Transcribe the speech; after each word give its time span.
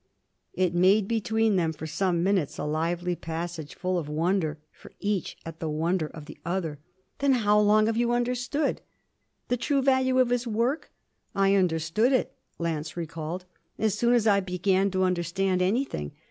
It 0.55 0.73
made 0.73 1.07
between 1.07 1.57
them 1.57 1.73
for 1.73 1.85
some 1.85 2.23
minutes 2.23 2.57
a 2.57 2.63
lively 2.63 3.15
passage, 3.15 3.75
full 3.75 3.99
of 3.99 4.09
wonder 4.09 4.57
for 4.71 4.91
each 4.99 5.37
at 5.45 5.59
the 5.59 5.69
wonder 5.69 6.07
of 6.07 6.25
the 6.25 6.39
other. 6.43 6.79
'Then 7.19 7.33
how 7.33 7.59
long 7.59 7.85
have 7.85 7.97
you 7.97 8.11
understood' 8.11 8.81
'The 9.49 9.57
true 9.57 9.83
value 9.83 10.17
of 10.17 10.29
his 10.31 10.47
work? 10.47 10.91
I 11.35 11.53
understood 11.53 12.13
it,' 12.13 12.33
Lance 12.57 12.97
recalled, 12.97 13.45
'as 13.77 13.93
soon 13.93 14.15
as 14.15 14.25
I 14.25 14.39
began 14.39 14.89
to 14.89 15.03
understand 15.03 15.61
anything. 15.61 16.13